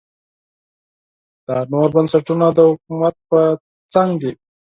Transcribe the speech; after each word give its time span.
دا 1.45 1.57
نور 1.73 1.87
بنسټونه 1.95 2.45
د 2.57 2.59
حکومت 2.71 3.15
په 3.29 3.39
څنګ 3.93 4.09
دي. 4.21 4.31